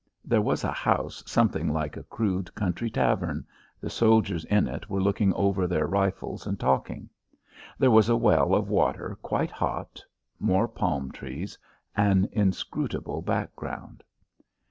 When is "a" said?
0.63-0.71, 1.95-2.01, 8.09-8.15